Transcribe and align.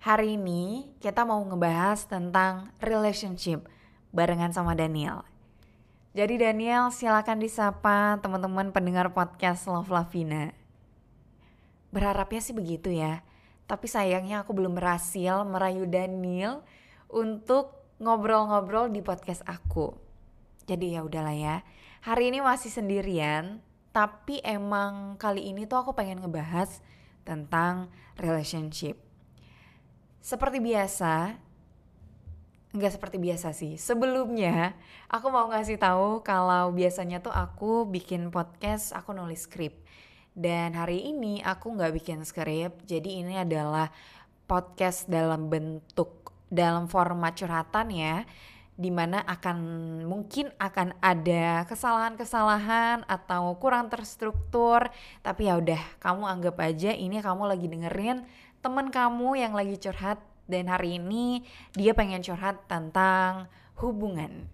Hari 0.00 0.40
ini 0.40 0.88
kita 0.96 1.28
mau 1.28 1.44
ngebahas 1.44 2.08
tentang 2.08 2.72
relationship 2.80 3.68
barengan 4.16 4.48
sama 4.48 4.72
Daniel. 4.72 5.28
Jadi 6.16 6.40
Daniel 6.40 6.88
silakan 6.88 7.36
disapa 7.36 8.16
teman-teman 8.24 8.72
pendengar 8.72 9.12
podcast 9.12 9.68
Love 9.68 9.92
Lavina. 9.92 10.56
Berharapnya 11.92 12.40
sih 12.40 12.56
begitu 12.56 12.88
ya. 12.88 13.20
Tapi 13.68 13.92
sayangnya 13.92 14.40
aku 14.40 14.56
belum 14.56 14.72
berhasil 14.72 15.44
merayu 15.44 15.84
Daniel 15.84 16.64
untuk 17.12 17.76
ngobrol-ngobrol 18.00 18.88
di 18.88 19.04
podcast 19.04 19.44
aku. 19.44 19.92
Jadi 20.64 20.96
ya 20.96 21.04
udahlah 21.04 21.36
ya. 21.36 21.60
Hari 22.08 22.32
ini 22.32 22.40
masih 22.40 22.72
sendirian, 22.72 23.60
tapi 23.92 24.40
emang 24.48 25.20
kali 25.20 25.52
ini 25.52 25.68
tuh 25.68 25.84
aku 25.84 25.92
pengen 25.92 26.24
ngebahas 26.24 26.80
tentang 27.28 27.92
relationship. 28.16 29.09
Seperti 30.20 30.60
biasa, 30.60 31.32
Enggak 32.70 32.94
seperti 32.94 33.18
biasa 33.18 33.50
sih. 33.50 33.74
Sebelumnya, 33.74 34.78
aku 35.10 35.26
mau 35.26 35.50
ngasih 35.50 35.74
tahu 35.74 36.22
kalau 36.22 36.70
biasanya 36.70 37.18
tuh 37.18 37.34
aku 37.34 37.82
bikin 37.82 38.30
podcast, 38.30 38.94
aku 38.94 39.10
nulis 39.10 39.42
skrip. 39.42 39.74
Dan 40.38 40.78
hari 40.78 41.02
ini 41.10 41.42
aku 41.42 41.74
nggak 41.74 41.90
bikin 41.98 42.22
skrip, 42.22 42.78
jadi 42.86 43.26
ini 43.26 43.42
adalah 43.42 43.90
podcast 44.46 45.10
dalam 45.10 45.50
bentuk, 45.50 46.30
dalam 46.46 46.86
format 46.86 47.34
curhatan 47.34 47.90
ya. 47.90 48.22
Di 48.78 48.94
mana 48.94 49.26
akan, 49.26 49.58
mungkin 50.06 50.54
akan 50.54 50.94
ada 51.02 51.66
kesalahan-kesalahan 51.66 53.02
atau 53.10 53.58
kurang 53.58 53.90
terstruktur. 53.90 54.86
Tapi 55.26 55.50
ya 55.50 55.58
udah, 55.58 55.98
kamu 55.98 56.22
anggap 56.22 56.56
aja 56.62 56.94
ini 56.94 57.18
kamu 57.18 57.50
lagi 57.50 57.66
dengerin 57.66 58.22
temen 58.60 58.92
kamu 58.92 59.40
yang 59.40 59.56
lagi 59.56 59.80
curhat 59.80 60.20
dan 60.44 60.68
hari 60.68 61.00
ini 61.00 61.48
dia 61.72 61.96
pengen 61.96 62.20
curhat 62.20 62.60
tentang 62.68 63.48
hubungan. 63.80 64.44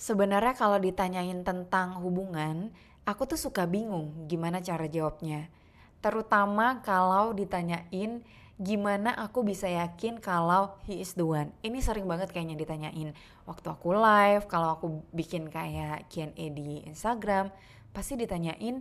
Sebenarnya 0.00 0.56
kalau 0.56 0.80
ditanyain 0.80 1.44
tentang 1.44 2.00
hubungan, 2.00 2.72
aku 3.04 3.28
tuh 3.28 3.36
suka 3.36 3.68
bingung 3.68 4.24
gimana 4.24 4.64
cara 4.64 4.88
jawabnya. 4.88 5.52
Terutama 6.00 6.80
kalau 6.80 7.36
ditanyain 7.36 8.24
gimana 8.56 9.14
aku 9.20 9.44
bisa 9.44 9.68
yakin 9.68 10.16
kalau 10.22 10.78
he 10.88 11.02
is 11.02 11.12
the 11.12 11.26
one. 11.26 11.52
Ini 11.60 11.84
sering 11.84 12.08
banget 12.08 12.32
kayaknya 12.32 12.56
ditanyain. 12.56 13.12
Waktu 13.44 13.66
aku 13.68 13.92
live, 13.92 14.48
kalau 14.48 14.78
aku 14.78 14.86
bikin 15.12 15.52
kayak 15.52 16.08
Q&A 16.08 16.46
di 16.54 16.88
Instagram, 16.88 17.52
pasti 17.92 18.16
ditanyain 18.16 18.80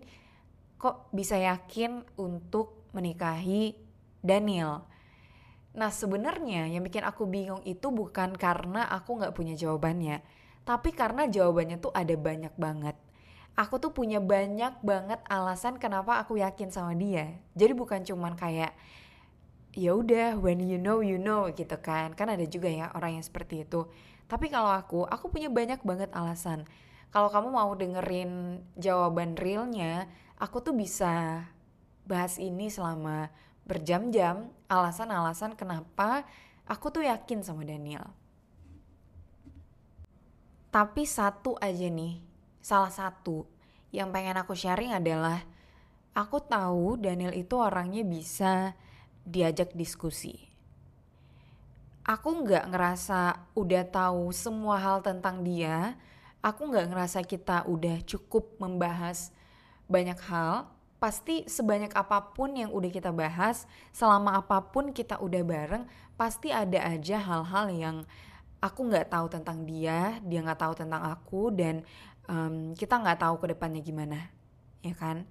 kok 0.77 1.09
bisa 1.09 1.35
yakin 1.35 2.05
untuk 2.15 2.87
menikahi 2.93 3.86
Daniel 4.21 4.87
Nah 5.77 5.93
sebenarnya 5.93 6.65
yang 6.65 6.81
bikin 6.81 7.05
aku 7.05 7.29
bingung 7.29 7.61
itu 7.61 7.93
bukan 7.93 8.33
karena 8.33 8.89
aku 8.89 9.21
nggak 9.21 9.37
punya 9.37 9.53
jawabannya, 9.53 10.25
tapi 10.65 10.89
karena 10.89 11.29
jawabannya 11.29 11.77
tuh 11.77 11.93
ada 11.93 12.17
banyak 12.17 12.49
banget. 12.57 12.97
Aku 13.53 13.77
tuh 13.77 13.93
punya 13.93 14.17
banyak 14.17 14.81
banget 14.81 15.21
alasan 15.29 15.77
kenapa 15.77 16.17
aku 16.17 16.41
yakin 16.41 16.73
sama 16.73 16.97
dia. 16.97 17.37
Jadi 17.53 17.77
bukan 17.77 18.01
cuman 18.01 18.33
kayak 18.33 18.73
ya 19.77 19.93
udah 19.93 20.41
when 20.41 20.61
you 20.65 20.81
know 20.81 21.05
you 21.05 21.21
know 21.21 21.45
gitu 21.53 21.77
kan. 21.77 22.17
Kan 22.17 22.33
ada 22.33 22.45
juga 22.49 22.73
ya 22.73 22.89
orang 22.97 23.21
yang 23.21 23.25
seperti 23.25 23.65
itu. 23.65 23.85
Tapi 24.25 24.49
kalau 24.49 24.73
aku, 24.73 25.05
aku 25.05 25.29
punya 25.29 25.49
banyak 25.49 25.81
banget 25.85 26.09
alasan. 26.13 26.65
Kalau 27.13 27.29
kamu 27.29 27.53
mau 27.53 27.71
dengerin 27.77 28.61
jawaban 28.75 29.37
realnya, 29.39 30.09
aku 30.41 30.59
tuh 30.59 30.75
bisa 30.75 31.45
bahas 32.05 32.37
ini 32.37 32.67
selama 32.69 33.29
berjam-jam 33.67 34.47
alasan-alasan 34.71 35.59
kenapa 35.59 36.23
aku 36.63 36.87
tuh 36.89 37.03
yakin 37.03 37.43
sama 37.43 37.67
Daniel. 37.67 38.07
Tapi 40.71 41.03
satu 41.03 41.59
aja 41.59 41.87
nih, 41.87 42.19
salah 42.63 42.91
satu 42.91 43.47
yang 43.91 44.11
pengen 44.11 44.39
aku 44.39 44.55
sharing 44.55 44.95
adalah 44.95 45.43
aku 46.15 46.43
tahu 46.43 46.99
Daniel 46.99 47.35
itu 47.35 47.55
orangnya 47.55 48.03
bisa 48.03 48.75
diajak 49.23 49.75
diskusi. 49.75 50.47
Aku 52.07 52.43
nggak 52.43 52.71
ngerasa 52.71 53.51
udah 53.51 53.83
tahu 53.83 54.31
semua 54.31 54.79
hal 54.79 55.03
tentang 55.03 55.43
dia. 55.43 55.99
Aku 56.39 56.71
nggak 56.71 56.87
ngerasa 56.87 57.19
kita 57.27 57.67
udah 57.67 57.99
cukup 58.07 58.55
membahas 58.63 59.35
banyak 59.91 60.15
hal 60.31 60.71
pasti 60.97 61.45
sebanyak 61.45 61.93
apa 61.93 62.33
pun 62.33 62.57
yang 62.57 62.73
udah 62.73 62.89
kita 62.89 63.13
bahas, 63.13 63.69
selama 63.93 64.37
apa 64.37 64.73
pun 64.73 64.89
kita 64.89 65.21
udah 65.21 65.41
bareng, 65.45 65.83
pasti 66.17 66.49
ada 66.49 66.81
aja 66.89 67.21
hal-hal 67.21 67.65
yang 67.69 67.97
aku 68.57 68.89
nggak 68.89 69.13
tahu 69.13 69.29
tentang 69.29 69.63
dia, 69.69 70.17
dia 70.25 70.39
nggak 70.41 70.57
tahu 70.57 70.73
tentang 70.73 71.05
aku, 71.05 71.53
dan 71.53 71.85
um, 72.25 72.73
kita 72.73 72.97
nggak 72.97 73.21
tahu 73.21 73.37
ke 73.37 73.53
depannya 73.53 73.81
gimana, 73.85 74.33
ya 74.81 74.97
kan? 74.97 75.29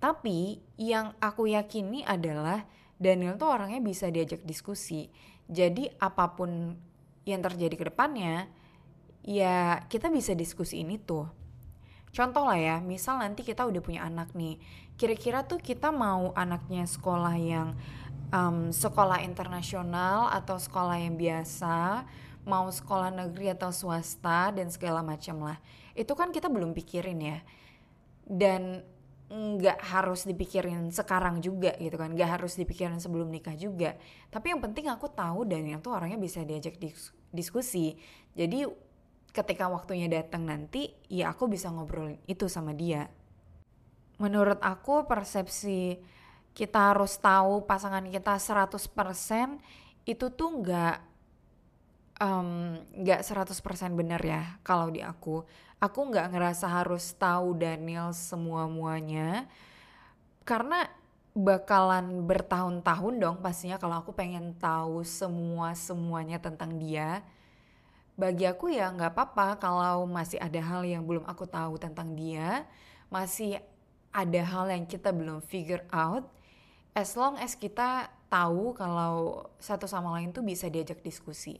Tapi 0.00 0.60
yang 0.80 1.16
aku 1.20 1.48
yakini 1.48 2.04
adalah 2.04 2.64
Daniel 3.00 3.36
tuh 3.40 3.48
orangnya 3.48 3.80
bisa 3.80 4.12
diajak 4.12 4.44
diskusi. 4.44 5.08
Jadi 5.48 5.88
apa 6.00 6.36
pun 6.36 6.76
yang 7.24 7.40
terjadi 7.40 7.74
ke 7.76 7.84
depannya, 7.88 8.48
ya 9.24 9.84
kita 9.88 10.12
bisa 10.12 10.36
diskusi 10.36 10.84
ini 10.84 11.00
tuh. 11.00 11.39
Contoh 12.10 12.42
lah 12.42 12.58
ya, 12.58 12.76
misal 12.82 13.22
nanti 13.22 13.46
kita 13.46 13.62
udah 13.66 13.78
punya 13.78 14.02
anak 14.02 14.34
nih, 14.34 14.58
kira-kira 14.98 15.46
tuh 15.46 15.62
kita 15.62 15.94
mau 15.94 16.34
anaknya 16.34 16.82
sekolah 16.84 17.36
yang 17.38 17.78
um, 18.34 18.74
sekolah 18.74 19.22
internasional 19.22 20.30
atau 20.34 20.58
sekolah 20.58 20.98
yang 20.98 21.14
biasa 21.14 22.02
mau 22.48 22.66
sekolah 22.72 23.12
negeri 23.12 23.52
atau 23.52 23.70
swasta 23.70 24.50
dan 24.50 24.72
segala 24.72 25.04
macam 25.04 25.44
lah. 25.44 25.58
Itu 25.92 26.16
kan 26.16 26.32
kita 26.32 26.48
belum 26.48 26.72
pikirin 26.72 27.20
ya. 27.20 27.38
Dan 28.24 28.82
nggak 29.30 29.78
harus 29.94 30.26
dipikirin 30.26 30.90
sekarang 30.90 31.38
juga 31.38 31.70
gitu 31.78 31.94
kan 31.94 32.10
nggak 32.18 32.42
harus 32.42 32.58
dipikirin 32.58 32.98
sebelum 32.98 33.30
nikah 33.30 33.54
juga. 33.54 33.94
Tapi 34.26 34.50
yang 34.50 34.58
penting 34.58 34.90
aku 34.90 35.06
tahu 35.06 35.46
dan 35.46 35.70
tuh 35.78 35.94
orangnya 35.94 36.18
bisa 36.18 36.42
diajak 36.42 36.74
diskusi. 37.30 37.94
Jadi 38.34 38.66
ketika 39.30 39.70
waktunya 39.70 40.10
datang 40.10 40.46
nanti 40.46 40.90
ya 41.06 41.30
aku 41.30 41.46
bisa 41.46 41.70
ngobrolin 41.70 42.18
itu 42.26 42.50
sama 42.50 42.74
dia 42.74 43.10
menurut 44.20 44.58
aku 44.60 45.08
persepsi 45.08 46.02
kita 46.52 46.92
harus 46.92 47.16
tahu 47.16 47.64
pasangan 47.64 48.04
kita 48.04 48.36
100% 48.36 48.76
itu 50.04 50.26
tuh 50.34 50.50
nggak 50.60 50.96
nggak 53.00 53.20
um, 53.24 53.24
100% 53.24 53.96
benar 53.96 54.20
ya 54.20 54.60
kalau 54.60 54.92
di 54.92 55.00
aku. 55.00 55.40
Aku 55.80 56.12
nggak 56.12 56.36
ngerasa 56.36 56.68
harus 56.68 57.16
tahu 57.16 57.56
Daniel 57.56 58.12
semua 58.12 58.68
muanya 58.68 59.48
karena 60.44 60.84
bakalan 61.32 62.28
bertahun-tahun 62.28 63.14
dong 63.16 63.36
pastinya 63.40 63.80
kalau 63.80 64.04
aku 64.04 64.12
pengen 64.12 64.52
tahu 64.60 65.00
semua 65.08 65.72
semuanya 65.72 66.36
tentang 66.36 66.76
dia 66.76 67.24
bagi 68.20 68.44
aku 68.44 68.68
ya 68.68 68.92
nggak 68.92 69.16
apa-apa 69.16 69.56
kalau 69.56 70.04
masih 70.04 70.36
ada 70.36 70.60
hal 70.60 70.84
yang 70.84 71.08
belum 71.08 71.24
aku 71.24 71.48
tahu 71.48 71.80
tentang 71.80 72.12
dia, 72.12 72.68
masih 73.08 73.56
ada 74.12 74.42
hal 74.44 74.68
yang 74.68 74.84
kita 74.84 75.08
belum 75.08 75.40
figure 75.40 75.88
out, 75.88 76.28
as 76.92 77.16
long 77.16 77.40
as 77.40 77.56
kita 77.56 78.12
tahu 78.28 78.76
kalau 78.76 79.48
satu 79.56 79.88
sama 79.88 80.12
lain 80.20 80.36
tuh 80.36 80.44
bisa 80.44 80.68
diajak 80.68 81.00
diskusi. 81.00 81.56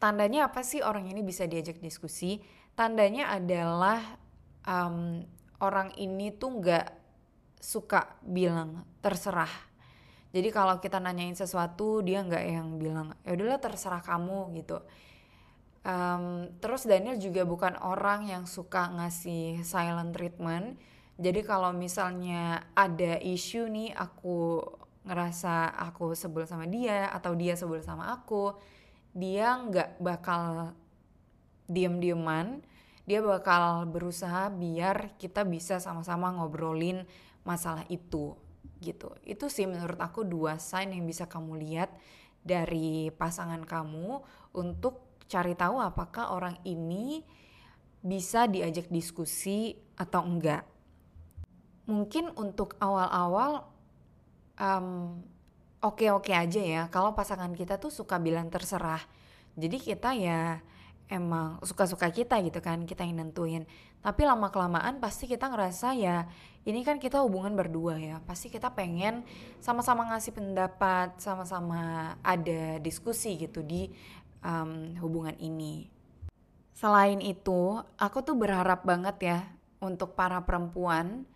Tandanya 0.00 0.50
apa 0.50 0.64
sih 0.66 0.82
orang 0.82 1.06
ini 1.06 1.20
bisa 1.22 1.46
diajak 1.46 1.78
diskusi? 1.78 2.42
Tandanya 2.74 3.30
adalah 3.30 4.02
um, 4.66 5.22
orang 5.62 5.94
ini 5.94 6.34
tuh 6.34 6.58
nggak 6.58 6.88
suka 7.62 8.18
bilang 8.26 8.82
terserah. 8.98 9.71
Jadi 10.32 10.48
kalau 10.48 10.80
kita 10.80 10.96
nanyain 10.96 11.36
sesuatu 11.36 12.00
dia 12.00 12.24
nggak 12.24 12.44
yang 12.48 12.68
bilang 12.80 13.12
ya 13.20 13.36
udahlah 13.36 13.60
terserah 13.60 14.00
kamu 14.00 14.56
gitu. 14.64 14.80
Um, 15.84 16.48
terus 16.62 16.88
Daniel 16.88 17.20
juga 17.20 17.44
bukan 17.44 17.76
orang 17.84 18.24
yang 18.24 18.48
suka 18.48 18.88
ngasih 18.96 19.60
silent 19.60 20.16
treatment. 20.16 20.80
Jadi 21.20 21.44
kalau 21.44 21.76
misalnya 21.76 22.64
ada 22.72 23.20
isu 23.20 23.68
nih 23.68 23.92
aku 23.92 24.64
ngerasa 25.04 25.68
aku 25.76 26.16
sebel 26.16 26.48
sama 26.48 26.64
dia 26.64 27.12
atau 27.12 27.36
dia 27.36 27.52
sebel 27.52 27.84
sama 27.84 28.16
aku, 28.16 28.56
dia 29.12 29.52
nggak 29.58 30.00
bakal 30.00 30.72
diem-dieman, 31.68 32.64
dia 33.04 33.20
bakal 33.20 33.84
berusaha 33.84 34.48
biar 34.48 35.18
kita 35.20 35.44
bisa 35.44 35.76
sama-sama 35.82 36.32
ngobrolin 36.32 37.04
masalah 37.42 37.84
itu 37.90 38.38
gitu. 38.82 39.14
Itu 39.22 39.46
sih 39.46 39.66
menurut 39.66 39.98
aku 39.98 40.26
dua 40.26 40.58
sign 40.58 40.94
yang 40.94 41.06
bisa 41.06 41.30
kamu 41.30 41.58
lihat 41.62 41.90
dari 42.42 43.14
pasangan 43.14 43.62
kamu 43.62 44.22
untuk 44.58 45.22
cari 45.30 45.54
tahu 45.54 45.78
apakah 45.78 46.34
orang 46.34 46.58
ini 46.66 47.22
bisa 48.02 48.50
diajak 48.50 48.90
diskusi 48.90 49.78
atau 49.94 50.26
enggak. 50.26 50.66
Mungkin 51.86 52.34
untuk 52.34 52.74
awal-awal 52.82 53.70
oke-oke 55.82 56.30
aja 56.34 56.62
ya. 56.62 56.82
Kalau 56.90 57.14
pasangan 57.14 57.54
kita 57.54 57.78
tuh 57.78 57.90
suka 57.90 58.18
bilang 58.18 58.50
terserah. 58.50 59.02
Jadi 59.54 59.78
kita 59.78 60.14
ya 60.14 60.62
emang 61.12 61.60
suka-suka 61.60 62.08
kita 62.08 62.40
gitu 62.40 62.64
kan 62.64 62.88
kita 62.88 63.04
yang 63.04 63.20
nentuin. 63.20 63.68
Tapi 64.00 64.24
lama 64.24 64.48
kelamaan 64.48 64.98
pasti 64.98 65.28
kita 65.28 65.52
ngerasa 65.52 65.92
ya 65.92 66.24
ini 66.64 66.80
kan 66.80 66.96
kita 66.96 67.20
hubungan 67.20 67.52
berdua 67.52 68.00
ya. 68.00 68.16
Pasti 68.24 68.48
kita 68.48 68.72
pengen 68.72 69.22
sama-sama 69.60 70.08
ngasih 70.08 70.32
pendapat 70.32 71.20
sama-sama 71.20 72.16
ada 72.24 72.80
diskusi 72.80 73.36
gitu 73.36 73.60
di 73.60 73.92
um, 74.40 74.96
hubungan 75.04 75.36
ini. 75.36 75.92
Selain 76.72 77.20
itu 77.20 77.78
aku 78.00 78.24
tuh 78.24 78.34
berharap 78.34 78.82
banget 78.82 79.16
ya 79.20 79.38
untuk 79.78 80.16
para 80.16 80.40
perempuan 80.42 81.28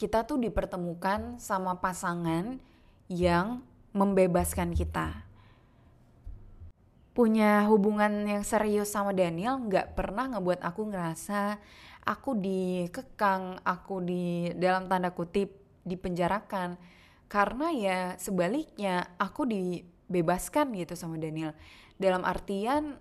kita 0.00 0.24
tuh 0.24 0.40
dipertemukan 0.40 1.36
sama 1.36 1.76
pasangan 1.76 2.56
yang 3.12 3.60
membebaskan 3.92 4.72
kita. 4.72 5.29
Punya 7.10 7.66
hubungan 7.66 8.22
yang 8.22 8.46
serius 8.46 8.94
sama 8.94 9.10
Daniel 9.10 9.58
nggak 9.58 9.98
pernah 9.98 10.30
ngebuat 10.30 10.62
aku 10.62 10.94
ngerasa 10.94 11.58
aku 12.06 12.38
dikekang, 12.38 13.60
aku 13.66 14.00
di 14.00 14.54
dalam 14.56 14.86
tanda 14.86 15.12
kutip 15.12 15.52
dipenjarakan. 15.84 16.78
Karena 17.30 17.66
ya 17.70 17.98
sebaliknya 18.18 19.14
aku 19.18 19.46
dibebaskan 19.46 20.74
gitu 20.74 20.94
sama 20.98 21.18
Daniel. 21.18 21.54
Dalam 22.00 22.26
artian 22.26 22.98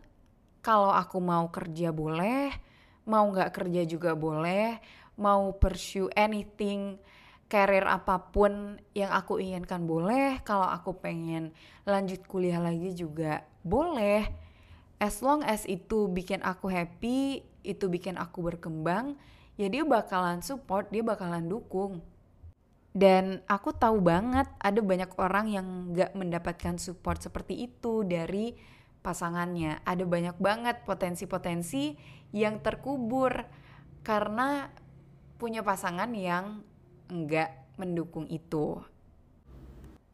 kalau 0.60 0.92
aku 0.92 1.18
mau 1.24 1.48
kerja 1.50 1.90
boleh, 1.90 2.52
mau 3.08 3.26
nggak 3.30 3.56
kerja 3.56 3.88
juga 3.88 4.14
boleh, 4.14 4.78
mau 5.18 5.56
pursue 5.58 6.12
anything 6.14 7.00
karir 7.50 7.84
apa 7.90 8.30
pun 8.30 8.78
yang 8.94 9.10
aku 9.10 9.42
inginkan 9.42 9.90
boleh 9.90 10.38
kalau 10.46 10.70
aku 10.70 10.94
pengen 11.02 11.50
lanjut 11.84 12.22
kuliah 12.30 12.62
lagi 12.62 12.94
juga 12.94 13.42
boleh. 13.66 14.30
As 15.02 15.26
long 15.26 15.42
as 15.42 15.66
itu 15.66 16.06
bikin 16.08 16.46
aku 16.46 16.70
happy 16.70 17.42
itu 17.66 17.86
bikin 17.90 18.16
aku 18.22 18.46
berkembang 18.46 19.18
ya 19.58 19.68
dia 19.68 19.84
bakalan 19.84 20.46
support 20.46 20.94
dia 20.94 21.02
bakalan 21.02 21.50
dukung. 21.50 22.06
Dan 22.94 23.42
aku 23.46 23.74
tahu 23.74 24.02
banget 24.02 24.50
ada 24.58 24.82
banyak 24.82 25.12
orang 25.18 25.46
yang 25.50 25.68
gak 25.94 26.14
mendapatkan 26.18 26.78
support 26.82 27.22
seperti 27.22 27.70
itu 27.70 28.02
dari 28.06 28.58
pasangannya. 29.02 29.82
Ada 29.86 30.04
banyak 30.06 30.38
banget 30.42 30.86
potensi-potensi 30.86 31.98
yang 32.34 32.62
terkubur 32.62 33.46
karena 34.02 34.74
punya 35.38 35.62
pasangan 35.64 36.12
yang 36.12 36.66
enggak 37.10 37.52
mendukung 37.76 38.30
itu. 38.30 38.80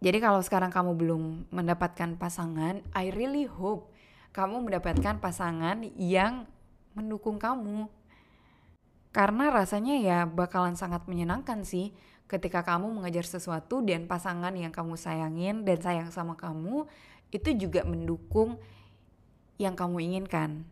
Jadi 0.03 0.18
kalau 0.19 0.42
sekarang 0.44 0.71
kamu 0.71 0.92
belum 0.95 1.24
mendapatkan 1.51 2.19
pasangan, 2.19 2.83
I 2.94 3.12
really 3.13 3.47
hope 3.47 3.92
kamu 4.36 4.68
mendapatkan 4.68 5.24
pasangan 5.24 5.88
yang 5.95 6.44
mendukung 6.92 7.39
kamu. 7.39 7.88
Karena 9.15 9.47
rasanya 9.47 9.95
ya 9.95 10.19
bakalan 10.27 10.75
sangat 10.75 11.07
menyenangkan 11.07 11.63
sih 11.63 11.95
ketika 12.27 12.68
kamu 12.68 12.92
mengejar 12.92 13.24
sesuatu 13.24 13.80
dan 13.80 14.12
pasangan 14.12 14.51
yang 14.51 14.75
kamu 14.75 15.00
sayangin 15.00 15.63
dan 15.63 15.80
sayang 15.80 16.09
sama 16.12 16.36
kamu 16.36 16.83
itu 17.31 17.50
juga 17.56 17.88
mendukung 17.88 18.59
yang 19.56 19.80
kamu 19.80 20.03
inginkan. 20.03 20.68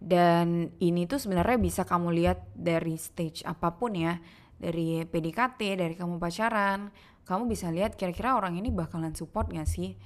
Dan 0.00 0.74
ini 0.80 1.04
tuh 1.04 1.22
sebenarnya 1.22 1.60
bisa 1.60 1.86
kamu 1.86 2.08
lihat 2.18 2.42
dari 2.56 2.98
stage 2.98 3.46
apa 3.46 3.78
pun 3.78 3.94
ya. 3.94 4.18
Dari 4.60 5.08
PDKT, 5.08 5.80
dari 5.80 5.94
kamu 5.96 6.20
pacaran. 6.20 6.92
Kamu 7.24 7.48
bisa 7.48 7.72
lihat 7.72 7.96
kira-kira 7.96 8.36
orang 8.36 8.60
ini 8.60 8.68
bakalan 8.68 9.16
support 9.16 9.48
gak 9.48 9.64
sih? 9.64 9.96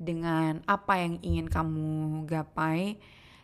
Dengan 0.00 0.64
apa 0.64 0.96
yang 0.96 1.20
ingin 1.20 1.52
kamu 1.52 2.24
gapai. 2.24 2.96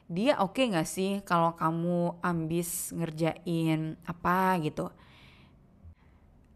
Dia 0.08 0.40
oke 0.40 0.56
okay 0.56 0.72
gak 0.72 0.88
sih 0.88 1.20
kalau 1.20 1.52
kamu 1.52 2.16
ambis 2.24 2.96
ngerjain 2.96 4.00
apa 4.08 4.56
gitu. 4.64 4.88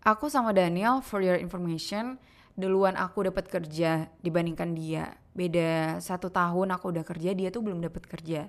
Aku 0.02 0.32
sama 0.32 0.50
Daniel, 0.56 1.04
for 1.04 1.22
your 1.22 1.36
information, 1.36 2.16
duluan 2.56 2.96
aku 2.96 3.28
dapat 3.28 3.46
kerja 3.46 4.08
dibandingkan 4.24 4.72
dia. 4.72 5.20
Beda 5.36 6.00
satu 6.00 6.32
tahun 6.32 6.74
aku 6.74 6.96
udah 6.96 7.04
kerja, 7.04 7.36
dia 7.36 7.52
tuh 7.52 7.62
belum 7.62 7.84
dapat 7.84 8.08
kerja 8.08 8.48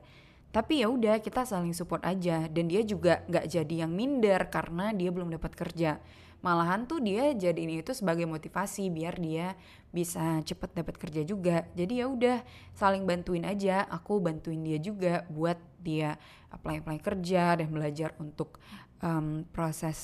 tapi 0.53 0.85
ya 0.85 0.87
udah 0.87 1.17
kita 1.17 1.49
saling 1.49 1.73
support 1.73 2.05
aja. 2.05 2.45
Dan 2.45 2.69
dia 2.69 2.85
juga 2.85 3.25
nggak 3.25 3.49
jadi 3.49 3.75
yang 3.83 3.91
minder 3.91 4.37
karena 4.53 4.93
dia 4.93 5.09
belum 5.09 5.33
dapat 5.33 5.57
kerja. 5.57 5.97
Malahan 6.45 6.85
tuh 6.85 7.01
dia 7.01 7.33
jadi 7.33 7.57
ini 7.57 7.81
itu 7.81 7.95
sebagai 7.97 8.29
motivasi 8.29 8.93
biar 8.93 9.17
dia 9.17 9.57
bisa 9.89 10.45
cepet 10.45 10.77
dapat 10.77 10.95
kerja 11.01 11.25
juga. 11.25 11.65
Jadi 11.73 12.05
ya 12.05 12.05
udah 12.05 12.45
saling 12.77 13.01
bantuin 13.09 13.49
aja. 13.49 13.89
Aku 13.89 14.21
bantuin 14.21 14.61
dia 14.61 14.77
juga 14.77 15.25
buat 15.25 15.57
dia 15.81 16.21
apply 16.53 16.85
apply 16.85 17.01
kerja 17.01 17.57
dan 17.57 17.73
belajar 17.73 18.13
untuk 18.21 18.61
um, 19.01 19.49
proses 19.49 19.97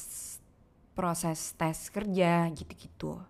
proses 0.98 1.54
tes 1.54 1.94
kerja 1.94 2.50
gitu-gitu. 2.58 3.22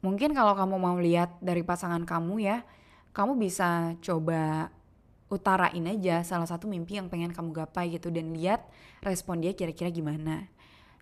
Mungkin 0.00 0.32
kalau 0.32 0.56
kamu 0.56 0.80
mau 0.80 0.96
lihat 0.96 1.36
dari 1.44 1.60
pasangan 1.60 2.08
kamu 2.08 2.40
ya 2.40 2.64
kamu 3.12 3.36
bisa 3.36 3.92
coba 4.00 4.72
utarain 5.32 5.88
aja 5.88 6.20
salah 6.20 6.44
satu 6.44 6.68
mimpi 6.68 7.00
yang 7.00 7.08
pengen 7.08 7.32
kamu 7.32 7.64
gapai 7.64 7.96
gitu 7.96 8.12
dan 8.12 8.36
lihat 8.36 8.68
respon 9.00 9.40
dia 9.40 9.56
kira-kira 9.56 9.88
gimana. 9.88 10.52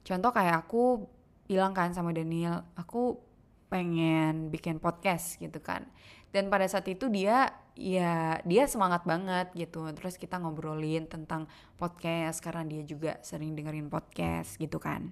Contoh 0.06 0.30
kayak 0.30 0.70
aku 0.70 1.10
bilang 1.50 1.74
kan 1.74 1.90
sama 1.90 2.14
Daniel, 2.14 2.62
aku 2.78 3.18
pengen 3.66 4.54
bikin 4.54 4.78
podcast 4.78 5.34
gitu 5.42 5.58
kan. 5.58 5.82
Dan 6.30 6.46
pada 6.46 6.62
saat 6.70 6.86
itu 6.86 7.10
dia 7.10 7.50
ya 7.74 8.38
dia 8.46 8.70
semangat 8.70 9.02
banget 9.02 9.50
gitu. 9.58 9.82
Terus 9.90 10.14
kita 10.14 10.38
ngobrolin 10.38 11.10
tentang 11.10 11.50
podcast 11.74 12.38
karena 12.38 12.62
dia 12.62 12.86
juga 12.86 13.18
sering 13.26 13.58
dengerin 13.58 13.90
podcast 13.90 14.54
gitu 14.62 14.78
kan. 14.78 15.10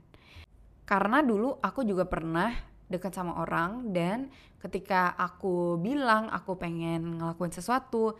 Karena 0.86 1.26
dulu 1.26 1.58
aku 1.58 1.82
juga 1.82 2.06
pernah 2.06 2.54
dekat 2.88 3.12
sama 3.12 3.36
orang 3.44 3.92
dan 3.92 4.32
ketika 4.64 5.12
aku 5.14 5.76
bilang 5.76 6.32
aku 6.32 6.56
pengen 6.56 7.20
ngelakuin 7.20 7.52
sesuatu 7.52 8.16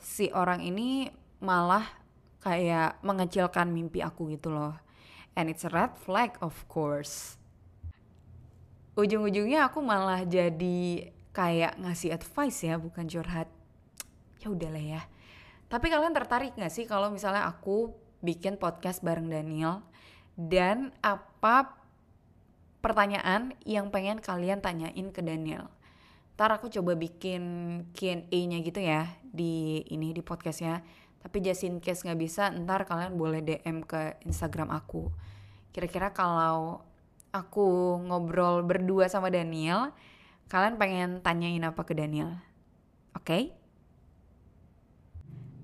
si 0.00 0.32
orang 0.32 0.64
ini 0.64 1.12
malah 1.44 1.84
kayak 2.40 3.00
mengecilkan 3.04 3.68
mimpi 3.68 4.00
aku 4.00 4.32
gitu 4.32 4.52
loh. 4.52 4.74
And 5.36 5.52
it's 5.52 5.62
a 5.64 5.70
red 5.70 5.94
flag 5.94 6.36
of 6.40 6.56
course. 6.66 7.36
Ujung-ujungnya 8.98 9.70
aku 9.70 9.80
malah 9.80 10.26
jadi 10.26 11.08
kayak 11.30 11.78
ngasih 11.78 12.16
advice 12.16 12.66
ya, 12.66 12.76
bukan 12.76 13.06
curhat. 13.06 13.46
Ya 14.42 14.50
udahlah 14.50 14.82
ya. 14.82 15.02
Tapi 15.70 15.86
kalian 15.86 16.16
tertarik 16.16 16.58
gak 16.58 16.72
sih 16.74 16.88
kalau 16.88 17.12
misalnya 17.14 17.46
aku 17.46 17.94
bikin 18.20 18.58
podcast 18.58 19.00
bareng 19.00 19.30
Daniel 19.30 19.86
dan 20.34 20.90
apa 21.00 21.78
pertanyaan 22.82 23.54
yang 23.62 23.92
pengen 23.94 24.18
kalian 24.18 24.58
tanyain 24.58 25.08
ke 25.14 25.22
Daniel? 25.22 25.70
Ntar 26.34 26.56
aku 26.56 26.72
coba 26.72 26.96
bikin 26.96 27.42
Q&A-nya 27.92 28.58
gitu 28.64 28.80
ya 28.80 29.19
di 29.30 29.86
ini 29.90 30.10
di 30.10 30.20
podcastnya. 30.20 30.82
Tapi 31.20 31.36
just 31.44 31.62
in 31.62 31.78
case 31.78 32.02
nggak 32.02 32.20
bisa, 32.20 32.50
ntar 32.50 32.88
kalian 32.88 33.14
boleh 33.14 33.40
DM 33.44 33.86
ke 33.86 34.18
Instagram 34.26 34.72
aku. 34.72 35.12
Kira-kira 35.70 36.10
kalau 36.10 36.82
aku 37.30 37.98
ngobrol 38.10 38.66
berdua 38.66 39.06
sama 39.06 39.30
Daniel, 39.30 39.94
kalian 40.50 40.74
pengen 40.80 41.10
tanyain 41.22 41.62
apa 41.62 41.86
ke 41.86 41.94
Daniel? 41.94 42.40
Oke? 43.14 43.24
Okay? 43.24 43.44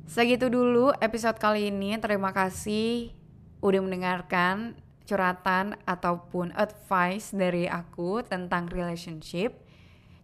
Segitu 0.06 0.46
dulu 0.46 0.94
episode 1.02 1.34
kali 1.42 1.74
ini. 1.74 1.98
Terima 1.98 2.30
kasih 2.30 3.10
udah 3.58 3.82
mendengarkan 3.82 4.78
curhatan 5.02 5.74
ataupun 5.82 6.54
advice 6.54 7.34
dari 7.34 7.66
aku 7.66 8.22
tentang 8.22 8.70
relationship. 8.70 9.65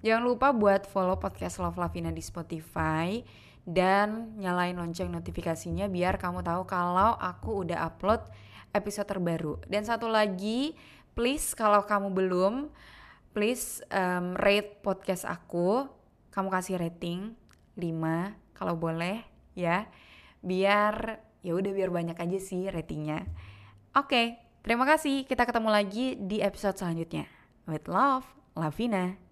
Jangan 0.03 0.23
lupa 0.27 0.51
buat 0.51 0.83
follow 0.91 1.15
podcast 1.15 1.63
Love 1.63 1.79
Lavina 1.79 2.11
di 2.11 2.19
Spotify 2.19 3.23
dan 3.63 4.35
nyalain 4.35 4.75
lonceng 4.75 5.07
notifikasinya 5.15 5.87
biar 5.87 6.19
kamu 6.19 6.43
tahu 6.43 6.67
kalau 6.67 7.15
aku 7.15 7.63
udah 7.63 7.87
upload 7.87 8.19
episode 8.75 9.07
terbaru. 9.07 9.63
Dan 9.71 9.87
satu 9.87 10.11
lagi, 10.11 10.75
please 11.15 11.55
kalau 11.55 11.87
kamu 11.87 12.11
belum, 12.19 12.55
please 13.31 13.79
um, 13.95 14.35
rate 14.35 14.83
podcast 14.83 15.23
aku. 15.23 15.87
Kamu 16.35 16.51
kasih 16.51 16.83
rating 16.83 17.39
5 17.79 18.59
kalau 18.59 18.75
boleh 18.75 19.23
ya. 19.55 19.87
Biar 20.43 21.23
ya 21.47 21.55
udah 21.55 21.71
biar 21.71 21.95
banyak 21.95 22.19
aja 22.19 22.39
sih 22.43 22.67
ratingnya. 22.67 23.23
Oke, 23.95 24.35
terima 24.67 24.83
kasih. 24.83 25.31
Kita 25.31 25.47
ketemu 25.47 25.71
lagi 25.71 26.19
di 26.19 26.43
episode 26.43 26.75
selanjutnya. 26.75 27.31
With 27.71 27.87
love, 27.87 28.27
Lavina. 28.59 29.32